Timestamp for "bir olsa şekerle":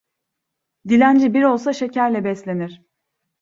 1.33-2.23